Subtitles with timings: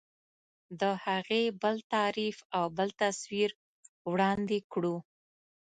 [0.79, 3.49] د هغې بل تعریف او بل تصویر
[4.11, 4.95] وړاندې کړو.